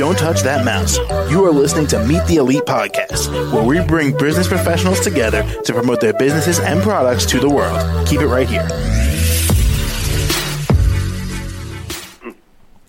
Don't 0.00 0.16
touch 0.16 0.40
that 0.44 0.64
mouse. 0.64 0.96
You 1.30 1.44
are 1.44 1.50
listening 1.50 1.86
to 1.88 2.02
Meet 2.06 2.24
the 2.24 2.36
Elite 2.36 2.62
podcast, 2.62 3.30
where 3.52 3.62
we 3.62 3.86
bring 3.86 4.16
business 4.16 4.48
professionals 4.48 4.98
together 5.00 5.42
to 5.64 5.74
promote 5.74 6.00
their 6.00 6.14
businesses 6.14 6.58
and 6.58 6.80
products 6.82 7.26
to 7.26 7.38
the 7.38 7.50
world. 7.50 8.08
Keep 8.08 8.22
it 8.22 8.26
right 8.26 8.48
here. 8.48 8.66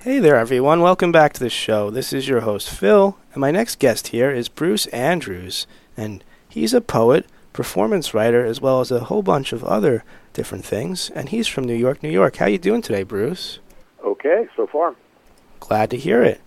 Hey 0.01 0.19
there, 0.19 0.37
everyone. 0.37 0.79
Welcome 0.79 1.11
back 1.11 1.33
to 1.33 1.41
the 1.41 1.49
show. 1.49 1.89
This 1.89 2.13
is 2.13 2.29
your 2.29 2.39
host, 2.39 2.69
Phil, 2.69 3.17
and 3.33 3.41
my 3.41 3.51
next 3.51 3.79
guest 3.79 4.07
here 4.07 4.31
is 4.31 4.47
Bruce 4.47 4.85
Andrews. 4.87 5.67
And 5.97 6.23
he's 6.47 6.73
a 6.73 6.79
poet, 6.79 7.25
performance 7.51 8.13
writer, 8.13 8.45
as 8.45 8.61
well 8.61 8.79
as 8.79 8.89
a 8.89 9.01
whole 9.01 9.21
bunch 9.21 9.51
of 9.51 9.65
other 9.65 10.05
different 10.31 10.63
things. 10.63 11.09
And 11.09 11.27
he's 11.27 11.49
from 11.49 11.65
New 11.65 11.75
York, 11.75 12.01
New 12.03 12.09
York. 12.09 12.37
How 12.37 12.45
you 12.45 12.57
doing 12.57 12.81
today, 12.81 13.03
Bruce? 13.03 13.59
Okay, 14.01 14.47
so 14.55 14.65
far. 14.65 14.95
Glad 15.59 15.89
to 15.89 15.97
hear 15.97 16.23
it. 16.23 16.39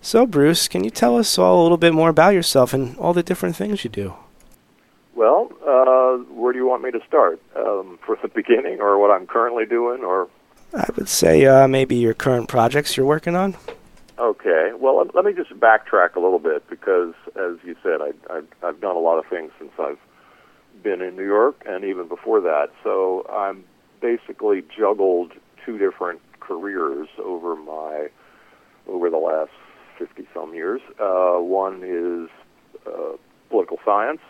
So, 0.00 0.26
Bruce, 0.26 0.68
can 0.68 0.84
you 0.84 0.90
tell 0.90 1.16
us 1.16 1.38
all 1.38 1.60
a 1.60 1.62
little 1.62 1.76
bit 1.76 1.92
more 1.92 2.08
about 2.08 2.34
yourself 2.34 2.72
and 2.72 2.96
all 2.98 3.12
the 3.12 3.22
different 3.22 3.56
things 3.56 3.84
you 3.84 3.90
do? 3.90 4.14
Well, 5.14 5.52
uh, 5.66 6.22
where 6.32 6.52
do 6.52 6.58
you 6.58 6.66
want 6.66 6.82
me 6.82 6.92
to 6.92 7.00
start? 7.06 7.40
Um, 7.56 7.98
for 8.06 8.16
the 8.22 8.28
beginning, 8.28 8.80
or 8.80 8.98
what 8.98 9.10
I'm 9.10 9.26
currently 9.26 9.66
doing, 9.66 10.02
or? 10.02 10.28
I 10.72 10.88
would 10.96 11.08
say 11.08 11.44
uh, 11.46 11.66
maybe 11.66 11.96
your 11.96 12.14
current 12.14 12.48
projects 12.48 12.96
you're 12.96 13.06
working 13.06 13.34
on. 13.34 13.56
Okay. 14.18 14.72
Well, 14.78 15.04
let, 15.14 15.24
me 15.24 15.32
just 15.32 15.50
backtrack 15.58 16.14
a 16.14 16.20
little 16.20 16.38
bit 16.38 16.68
because, 16.70 17.14
as 17.36 17.56
you 17.64 17.76
said, 17.82 18.00
I, 18.00 18.12
I, 18.30 18.42
I've 18.62 18.80
done 18.80 18.96
a 18.96 19.00
lot 19.00 19.18
of 19.18 19.26
things 19.26 19.50
since 19.58 19.72
I've 19.78 19.98
been 20.82 21.02
in 21.02 21.16
New 21.16 21.26
York, 21.26 21.62
and 21.66 21.84
even 21.84 22.06
before 22.08 22.40
that. 22.42 22.70
So 22.84 23.26
I'm 23.30 23.64
basically 24.00 24.62
juggled 24.76 25.32
two 25.64 25.78
different 25.78 26.20
careers 26.40 27.08
over 27.22 27.56
my 27.56 28.08
over 28.86 29.10
the 29.10 29.18
last 29.18 29.50
50 29.98 30.26
some 30.32 30.54
years. 30.54 30.80
Uh, 31.00 31.38
one 31.38 31.82
is 31.84 32.30
uh, 32.86 33.16
political 33.50 33.78
science, 33.84 34.20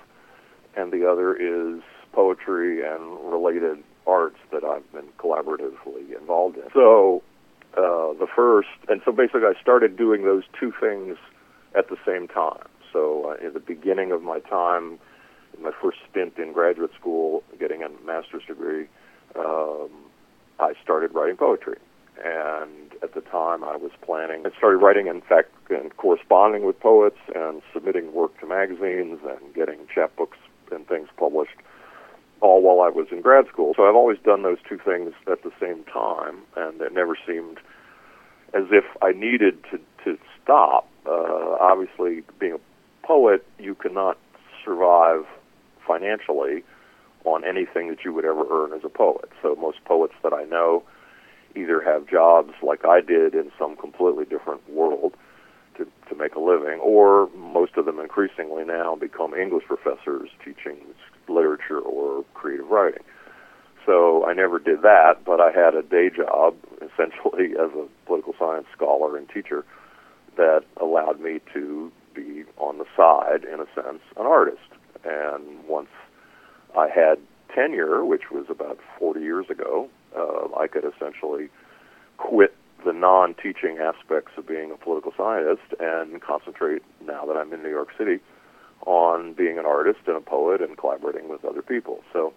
and 0.76 0.92
the 0.92 1.08
other 1.08 1.34
is 1.34 1.82
poetry 2.12 2.86
and 2.86 3.32
related 3.32 3.82
arts 4.06 4.38
that 4.50 4.64
I've 4.64 4.90
been 4.92 5.08
collaboratively 5.18 6.18
involved 6.18 6.56
in. 6.56 6.64
So 6.72 7.22
uh, 7.76 8.14
the 8.18 8.26
first, 8.34 8.68
and 8.88 9.02
so 9.04 9.12
basically 9.12 9.42
I 9.42 9.60
started 9.60 9.96
doing 9.96 10.24
those 10.24 10.44
two 10.58 10.72
things 10.80 11.16
at 11.76 11.88
the 11.88 11.96
same 12.06 12.26
time. 12.26 12.64
So 12.92 13.30
uh, 13.30 13.46
in 13.46 13.52
the 13.52 13.60
beginning 13.60 14.12
of 14.12 14.22
my 14.22 14.40
time, 14.40 14.98
my 15.60 15.72
first 15.82 15.98
stint 16.10 16.38
in 16.38 16.52
graduate 16.52 16.90
school, 16.98 17.42
getting 17.58 17.82
a 17.82 17.88
master's 18.06 18.44
degree, 18.46 18.86
um, 19.36 19.90
I 20.58 20.72
started 20.82 21.12
writing 21.14 21.36
poetry. 21.36 21.78
And 22.24 22.87
at 23.02 23.14
the 23.14 23.20
time, 23.20 23.64
I 23.64 23.76
was 23.76 23.90
planning. 24.02 24.44
I 24.46 24.56
started 24.56 24.78
writing, 24.78 25.06
in 25.06 25.20
fact, 25.20 25.50
and 25.70 25.96
corresponding 25.96 26.64
with 26.64 26.78
poets 26.80 27.18
and 27.34 27.62
submitting 27.72 28.12
work 28.12 28.38
to 28.40 28.46
magazines 28.46 29.20
and 29.22 29.54
getting 29.54 29.78
chapbooks 29.94 30.38
and 30.70 30.86
things 30.86 31.08
published, 31.16 31.56
all 32.40 32.62
while 32.62 32.80
I 32.86 32.90
was 32.90 33.06
in 33.10 33.20
grad 33.20 33.46
school. 33.48 33.74
So 33.76 33.88
I've 33.88 33.94
always 33.94 34.18
done 34.24 34.42
those 34.42 34.58
two 34.68 34.78
things 34.78 35.12
at 35.30 35.42
the 35.42 35.52
same 35.60 35.84
time, 35.84 36.38
and 36.56 36.80
it 36.80 36.92
never 36.92 37.16
seemed 37.26 37.58
as 38.54 38.64
if 38.70 38.84
I 39.02 39.12
needed 39.12 39.62
to 39.70 39.80
to 40.04 40.18
stop. 40.42 40.88
Uh, 41.06 41.56
obviously, 41.60 42.22
being 42.38 42.54
a 42.54 43.06
poet, 43.06 43.44
you 43.58 43.74
cannot 43.74 44.18
survive 44.64 45.24
financially 45.86 46.62
on 47.24 47.44
anything 47.44 47.88
that 47.88 48.04
you 48.04 48.12
would 48.12 48.24
ever 48.24 48.44
earn 48.50 48.72
as 48.72 48.84
a 48.84 48.88
poet. 48.88 49.28
So 49.42 49.56
most 49.56 49.82
poets 49.84 50.14
that 50.22 50.32
I 50.32 50.44
know 50.44 50.82
either 51.58 51.80
have 51.80 52.06
jobs 52.06 52.52
like 52.62 52.84
I 52.84 53.00
did 53.00 53.34
in 53.34 53.50
some 53.58 53.76
completely 53.76 54.24
different 54.24 54.68
world 54.70 55.14
to, 55.76 55.86
to 56.08 56.14
make 56.16 56.34
a 56.34 56.40
living, 56.40 56.80
or 56.80 57.28
most 57.36 57.76
of 57.76 57.86
them 57.86 57.98
increasingly 57.98 58.64
now 58.64 58.96
become 58.96 59.34
English 59.34 59.64
professors 59.66 60.28
teaching 60.44 60.78
literature 61.28 61.80
or 61.80 62.24
creative 62.34 62.68
writing. 62.68 63.02
So 63.86 64.26
I 64.26 64.34
never 64.34 64.58
did 64.58 64.82
that, 64.82 65.24
but 65.24 65.40
I 65.40 65.50
had 65.50 65.74
a 65.74 65.82
day 65.82 66.10
job 66.14 66.54
essentially 66.82 67.52
as 67.52 67.70
a 67.72 67.86
political 68.06 68.34
science 68.38 68.66
scholar 68.74 69.16
and 69.16 69.28
teacher 69.28 69.64
that 70.36 70.62
allowed 70.80 71.20
me 71.20 71.40
to 71.54 71.90
be 72.14 72.44
on 72.58 72.78
the 72.78 72.84
side, 72.96 73.44
in 73.44 73.60
a 73.60 73.66
sense, 73.74 74.02
an 74.16 74.26
artist. 74.26 74.58
And 75.04 75.64
once 75.66 75.88
I 76.76 76.88
had 76.88 77.18
tenure, 77.54 78.04
which 78.04 78.30
was 78.30 78.46
about 78.48 78.78
40 78.98 79.20
years 79.20 79.46
ago, 79.50 79.88
uh, 80.16 80.48
I 80.56 80.66
could 80.66 80.84
essentially 80.84 81.48
quit 82.16 82.54
the 82.84 82.92
non-teaching 82.92 83.78
aspects 83.78 84.32
of 84.36 84.46
being 84.46 84.70
a 84.70 84.76
political 84.76 85.12
scientist 85.16 85.74
and 85.80 86.20
concentrate, 86.22 86.82
now 87.04 87.26
that 87.26 87.36
I'm 87.36 87.52
in 87.52 87.62
New 87.62 87.70
York 87.70 87.88
City, 87.98 88.20
on 88.86 89.32
being 89.32 89.58
an 89.58 89.66
artist 89.66 90.00
and 90.06 90.16
a 90.16 90.20
poet 90.20 90.60
and 90.60 90.76
collaborating 90.76 91.28
with 91.28 91.44
other 91.44 91.62
people. 91.62 92.02
So 92.12 92.32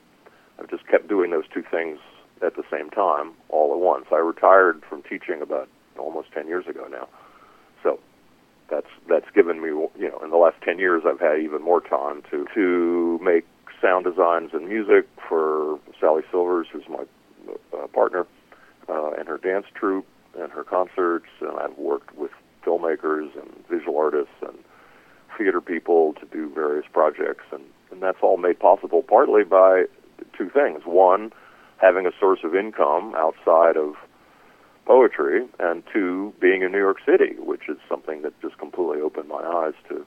I've 0.59 0.69
just 0.69 0.87
kept 0.87 1.07
doing 1.07 1.31
those 1.31 1.45
two 1.53 1.63
things 1.69 1.99
at 2.43 2.55
the 2.55 2.63
same 2.71 2.89
time, 2.89 3.33
all 3.49 3.71
at 3.73 3.79
once. 3.79 4.05
I 4.11 4.17
retired 4.17 4.81
from 4.89 5.03
teaching 5.03 5.41
about 5.41 5.69
almost 5.97 6.31
10 6.33 6.47
years 6.47 6.65
ago 6.67 6.87
now. 6.89 7.07
So 7.83 7.99
that's 8.69 8.87
that's 9.07 9.29
given 9.35 9.61
me, 9.61 9.67
you 9.67 10.09
know, 10.09 10.19
in 10.23 10.31
the 10.31 10.37
last 10.37 10.55
10 10.63 10.79
years, 10.79 11.03
I've 11.05 11.19
had 11.19 11.39
even 11.39 11.61
more 11.61 11.81
time 11.81 12.23
to 12.31 12.45
to 12.55 13.19
make 13.21 13.45
sound 13.81 14.05
designs 14.05 14.51
and 14.53 14.67
music 14.67 15.07
for 15.27 15.79
Sally 15.99 16.23
Silvers, 16.31 16.67
who's 16.71 16.87
my 16.89 17.03
uh, 17.73 17.87
partner, 17.87 18.25
uh, 18.89 19.11
and 19.11 19.27
her 19.27 19.37
dance 19.37 19.65
troupe 19.73 20.07
and 20.37 20.51
her 20.51 20.63
concerts. 20.63 21.27
And 21.41 21.57
I've 21.59 21.77
worked 21.77 22.15
with 22.15 22.31
filmmakers 22.65 23.29
and 23.39 23.51
visual 23.69 23.97
artists 23.97 24.33
and 24.41 24.57
theater 25.37 25.61
people 25.61 26.13
to 26.19 26.25
do 26.25 26.49
various 26.53 26.85
projects, 26.91 27.45
and 27.51 27.63
and 27.91 28.01
that's 28.01 28.19
all 28.21 28.37
made 28.37 28.59
possible 28.59 29.03
partly 29.03 29.43
by 29.43 29.85
two 30.37 30.49
things. 30.49 30.83
One, 30.85 31.33
having 31.77 32.05
a 32.05 32.11
source 32.19 32.39
of 32.43 32.55
income 32.55 33.13
outside 33.17 33.75
of 33.75 33.95
poetry, 34.85 35.45
and 35.59 35.83
two, 35.91 36.33
being 36.39 36.61
in 36.61 36.71
New 36.71 36.79
York 36.79 36.97
City, 37.05 37.35
which 37.37 37.69
is 37.69 37.77
something 37.87 38.21
that 38.23 38.39
just 38.41 38.57
completely 38.57 39.01
opened 39.01 39.29
my 39.29 39.41
eyes 39.41 39.73
to 39.89 40.05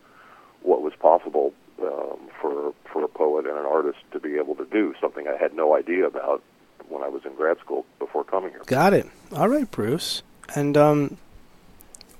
what 0.62 0.82
was 0.82 0.92
possible 0.98 1.52
um, 1.82 2.18
for 2.40 2.72
for 2.90 3.04
a 3.04 3.08
poet 3.08 3.46
and 3.46 3.56
an 3.58 3.66
artist 3.66 3.98
to 4.12 4.20
be 4.20 4.36
able 4.36 4.54
to 4.54 4.64
do 4.66 4.94
something 5.00 5.26
I 5.28 5.36
had 5.40 5.54
no 5.54 5.76
idea 5.76 6.06
about 6.06 6.42
when 6.88 7.02
I 7.02 7.08
was 7.08 7.24
in 7.24 7.34
grad 7.34 7.58
school 7.58 7.84
before 7.98 8.24
coming 8.24 8.50
here. 8.50 8.62
Got 8.66 8.94
it. 8.94 9.06
All 9.34 9.48
right, 9.48 9.70
Bruce. 9.70 10.22
And 10.54 10.76
um, 10.76 11.16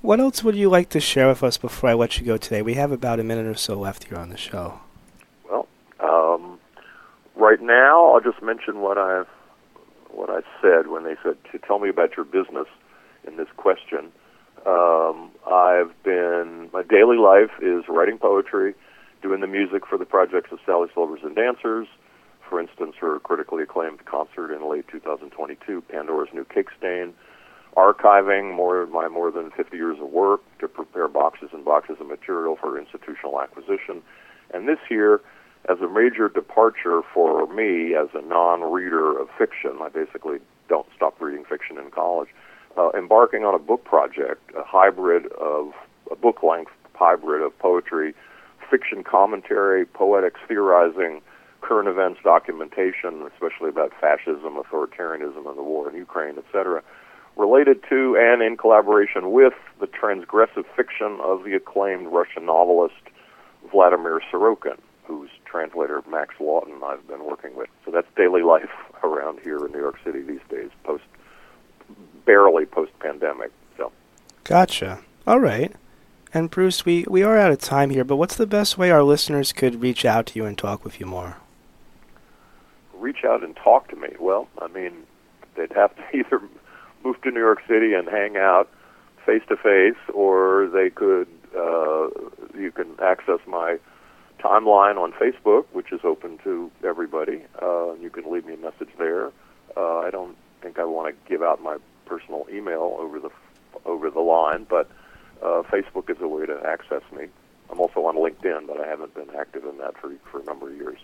what 0.01 0.19
else 0.19 0.43
would 0.43 0.55
you 0.55 0.69
like 0.69 0.89
to 0.89 0.99
share 0.99 1.27
with 1.27 1.43
us 1.43 1.57
before 1.57 1.89
I 1.89 1.93
let 1.93 2.19
you 2.19 2.25
go 2.25 2.37
today? 2.37 2.61
We 2.61 2.75
have 2.75 2.91
about 2.91 3.19
a 3.19 3.23
minute 3.23 3.45
or 3.45 3.55
so 3.55 3.75
left 3.75 4.05
here 4.05 4.17
on 4.17 4.29
the 4.29 4.37
show. 4.37 4.79
Well, 5.49 5.67
um, 5.99 6.59
right 7.35 7.61
now 7.61 8.13
I'll 8.13 8.21
just 8.21 8.41
mention 8.41 8.81
what 8.81 8.97
I've 8.97 9.27
what 10.11 10.29
I 10.29 10.41
said 10.61 10.87
when 10.87 11.03
they 11.03 11.15
said 11.23 11.37
to 11.51 11.59
tell 11.59 11.79
me 11.79 11.89
about 11.89 12.15
your 12.15 12.25
business 12.25 12.67
in 13.27 13.35
this 13.35 13.49
question. 13.57 14.11
Um, 14.65 15.29
I've 15.45 15.91
been 16.03 16.69
my 16.73 16.83
daily 16.83 17.17
life 17.17 17.51
is 17.61 17.83
writing 17.87 18.17
poetry, 18.17 18.73
doing 19.21 19.41
the 19.41 19.47
music 19.47 19.85
for 19.85 19.97
the 19.97 20.05
projects 20.05 20.51
of 20.51 20.59
Sally 20.65 20.89
Silvers 20.93 21.21
and 21.23 21.35
Dancers. 21.35 21.87
For 22.49 22.59
instance, 22.59 22.95
her 23.01 23.19
critically 23.19 23.63
acclaimed 23.63 24.05
concert 24.05 24.53
in 24.53 24.69
late 24.69 24.87
2022, 24.87 25.81
Pandora's 25.81 26.29
New 26.33 26.45
Kickstain, 26.45 27.13
Archiving 27.75 28.55
more 28.55 28.85
my 28.85 29.09
more 29.09 29.31
than 29.31 29.51
50 29.51 29.75
years 29.75 29.97
of 29.99 30.09
work 30.09 30.41
to 30.59 30.67
prepare 30.67 31.09
boxes 31.09 31.49
and 31.51 31.65
boxes 31.65 31.97
of 31.99 32.07
material 32.07 32.55
for 32.55 32.79
institutional 32.79 33.41
acquisition. 33.41 34.01
And 34.53 34.65
this 34.65 34.79
year, 34.89 35.19
as 35.67 35.79
a 35.81 35.89
major 35.89 36.29
departure 36.29 37.01
for 37.13 37.47
me 37.53 37.93
as 37.95 38.07
a 38.13 38.21
non-reader 38.21 39.19
of 39.19 39.27
fiction, 39.37 39.79
I 39.81 39.89
basically 39.89 40.37
don't 40.69 40.87
stop 40.95 41.19
reading 41.19 41.43
fiction 41.43 41.77
in 41.77 41.91
college. 41.91 42.29
Uh, 42.77 42.91
embarking 42.97 43.43
on 43.43 43.53
a 43.53 43.59
book 43.59 43.83
project, 43.83 44.51
a 44.57 44.63
hybrid 44.63 45.27
of 45.33 45.73
a 46.09 46.15
book-length 46.15 46.71
hybrid 46.93 47.41
of 47.41 47.57
poetry, 47.59 48.13
fiction 48.69 49.03
commentary, 49.03 49.85
poetics 49.85 50.39
theorizing, 50.47 51.21
current 51.65 51.89
events 51.89 52.19
documentation, 52.23 53.27
especially 53.33 53.69
about 53.69 53.91
fascism, 53.99 54.55
authoritarianism, 54.55 55.47
and 55.49 55.57
the 55.57 55.63
war 55.63 55.89
in 55.89 55.95
Ukraine, 55.95 56.37
etc., 56.37 56.83
related 57.35 57.83
to 57.89 58.15
and 58.17 58.43
in 58.43 58.55
collaboration 58.55 59.31
with 59.31 59.53
the 59.79 59.87
transgressive 59.87 60.65
fiction 60.75 61.17
of 61.21 61.43
the 61.43 61.53
acclaimed 61.55 62.07
Russian 62.07 62.45
novelist 62.45 63.01
Vladimir 63.71 64.21
Sorokin, 64.31 64.77
whose 65.05 65.31
translator 65.43 66.03
Max 66.09 66.35
Lawton 66.39 66.75
I've 66.85 67.05
been 67.07 67.25
working 67.25 67.55
with. 67.55 67.69
So 67.83 67.91
that's 67.91 68.07
daily 68.15 68.43
life 68.43 68.69
around 69.03 69.39
here 69.43 69.65
in 69.65 69.71
New 69.71 69.79
York 69.79 69.97
City 70.03 70.21
these 70.21 70.45
days, 70.49 70.69
post 70.83 71.03
barely 72.25 72.65
post 72.65 72.91
pandemic. 72.99 73.51
So 73.75 73.91
Gotcha. 74.43 74.99
All 75.25 75.39
right. 75.39 75.73
And 76.31 76.51
Bruce, 76.51 76.85
we, 76.85 77.05
we 77.09 77.23
are 77.23 77.37
out 77.37 77.51
of 77.51 77.59
time 77.59 77.89
here, 77.89 78.03
but 78.03 78.17
what's 78.17 78.35
the 78.35 78.45
best 78.45 78.77
way 78.77 78.91
our 78.91 79.03
listeners 79.03 79.51
could 79.51 79.81
reach 79.81 80.05
out 80.05 80.27
to 80.27 80.39
you 80.39 80.45
and 80.45 80.57
talk 80.57 80.83
with 80.83 80.99
you 80.99 81.05
more? 81.05 81.37
Reach 83.05 83.23
out 83.23 83.43
and 83.43 83.55
talk 83.55 83.87
to 83.89 83.95
me. 83.95 84.09
Well, 84.19 84.47
I 84.59 84.67
mean, 84.67 84.93
they'd 85.55 85.71
have 85.73 85.95
to 85.95 86.03
either 86.17 86.41
move 87.03 87.21
to 87.21 87.29
New 87.29 87.39
York 87.39 87.61
City 87.67 87.93
and 87.93 88.09
hang 88.09 88.35
out 88.35 88.67
face 89.25 89.43
to 89.49 89.55
face, 89.55 90.01
or 90.13 90.67
they 90.73 90.89
could. 90.89 91.27
Uh, 91.55 92.09
you 92.57 92.71
can 92.73 92.89
access 93.01 93.39
my 93.47 93.77
timeline 94.39 94.97
on 94.97 95.13
Facebook, 95.13 95.65
which 95.71 95.91
is 95.93 96.01
open 96.03 96.37
to 96.43 96.69
everybody. 96.83 97.43
Uh, 97.61 97.93
you 97.93 98.09
can 98.09 98.29
leave 98.31 98.45
me 98.45 98.55
a 98.55 98.57
message 98.57 98.89
there. 98.97 99.27
Uh, 99.77 99.99
I 99.99 100.09
don't 100.09 100.35
think 100.61 100.79
I 100.79 100.83
want 100.83 101.15
to 101.15 101.29
give 101.29 101.41
out 101.41 101.61
my 101.61 101.77
personal 102.05 102.45
email 102.51 102.97
over 102.99 103.19
the 103.19 103.29
over 103.85 104.09
the 104.09 104.19
line, 104.19 104.65
but 104.67 104.89
uh, 105.43 105.61
Facebook 105.69 106.09
is 106.09 106.17
a 106.21 106.27
way 106.27 106.45
to 106.45 106.59
access 106.65 107.03
me. 107.15 107.27
I'm 107.69 107.79
also 107.79 108.05
on 108.05 108.15
LinkedIn, 108.15 108.67
but 108.67 108.79
I 108.79 108.87
haven't 108.87 109.13
been 109.13 109.29
active 109.39 109.63
in 109.65 109.77
that 109.77 109.95
for 109.97 110.11
for 110.31 110.41
a 110.41 110.43
number 110.43 110.69
of 110.69 110.75
years. 110.75 110.99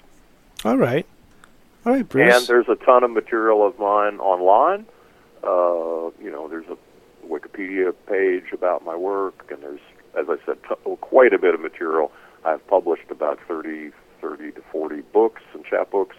All 0.66 0.78
right, 0.78 1.06
all 1.86 1.94
right, 1.94 2.08
Bruce. 2.08 2.36
And 2.36 2.48
there's 2.48 2.68
a 2.70 2.76
ton 2.86 3.04
of 3.04 3.12
material 3.12 3.66
of 3.66 3.78
mine 3.80 4.20
online. 4.20 4.86
Uh, 5.44 6.12
you 6.22 6.30
know, 6.30 6.48
there's 6.48 6.68
a 6.68 6.78
Wikipedia 7.28 7.94
page 8.08 8.54
about 8.54 8.86
my 8.86 8.96
work, 8.96 9.50
and 9.52 9.64
there's, 9.64 9.80
as 10.18 10.26
I 10.30 10.36
said, 10.46 10.58
t- 10.68 10.96
quite 11.02 11.34
a 11.34 11.40
bit 11.40 11.56
of 11.56 11.62
material. 11.62 12.12
I've 12.46 12.66
published 12.68 13.10
about 13.10 13.40
30, 13.48 13.92
30 14.22 14.52
to 14.52 14.62
40 14.72 15.02
books 15.14 15.42
and 15.54 15.66
chapbooks 15.66 16.16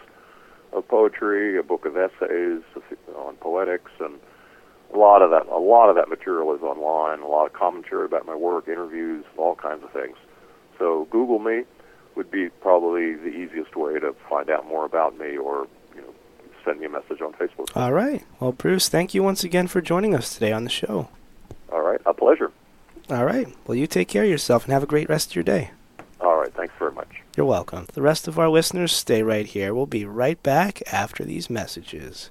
of 0.72 0.88
poetry, 0.88 1.58
a 1.58 1.62
book 1.62 1.84
of 1.84 1.96
essays 1.96 2.62
on 3.16 3.36
poetics, 3.36 3.90
and 4.00 4.18
a 4.92 4.98
lot 4.98 5.22
of 5.22 5.30
that. 5.30 5.46
A 5.46 5.58
lot 5.58 5.88
of 5.88 5.96
that 5.96 6.08
material 6.08 6.54
is 6.54 6.62
online. 6.62 7.20
A 7.20 7.28
lot 7.28 7.46
of 7.46 7.52
commentary 7.52 8.04
about 8.04 8.26
my 8.26 8.34
work, 8.34 8.68
interviews, 8.68 9.24
all 9.36 9.54
kinds 9.54 9.84
of 9.84 9.92
things. 9.92 10.16
So 10.78 11.06
Google 11.10 11.38
me 11.38 11.64
would 12.16 12.30
be 12.30 12.48
probably 12.48 13.14
the 13.14 13.28
easiest 13.28 13.76
way 13.76 13.98
to 13.98 14.14
find 14.28 14.50
out 14.50 14.66
more 14.66 14.84
about 14.84 15.18
me, 15.18 15.36
or 15.36 15.66
you 15.94 16.00
know, 16.00 16.14
send 16.64 16.80
me 16.80 16.86
a 16.86 16.90
message 16.90 17.20
on 17.20 17.32
Facebook. 17.34 17.74
All 17.76 17.92
right. 17.92 18.24
Well, 18.40 18.52
Bruce, 18.52 18.88
thank 18.88 19.14
you 19.14 19.22
once 19.22 19.44
again 19.44 19.66
for 19.68 19.80
joining 19.80 20.14
us 20.14 20.34
today 20.34 20.52
on 20.52 20.64
the 20.64 20.70
show. 20.70 21.08
All 21.70 21.82
right, 21.82 22.00
a 22.06 22.14
pleasure. 22.14 22.50
All 23.10 23.24
right. 23.24 23.48
Well, 23.66 23.76
you 23.76 23.86
take 23.86 24.08
care 24.08 24.24
of 24.24 24.30
yourself 24.30 24.64
and 24.64 24.72
have 24.72 24.82
a 24.82 24.86
great 24.86 25.08
rest 25.08 25.30
of 25.30 25.36
your 25.36 25.44
day. 25.44 25.70
All 26.20 26.36
right, 26.36 26.54
thanks 26.54 26.74
very 26.78 26.92
much. 26.92 27.08
You're 27.36 27.46
welcome. 27.46 27.86
The 27.94 28.02
rest 28.02 28.28
of 28.28 28.38
our 28.38 28.48
listeners, 28.48 28.92
stay 28.92 29.22
right 29.22 29.46
here. 29.46 29.74
We'll 29.74 29.86
be 29.86 30.04
right 30.04 30.40
back 30.42 30.82
after 30.92 31.24
these 31.24 31.50
messages. 31.50 32.30